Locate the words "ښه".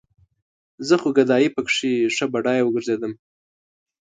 2.15-2.25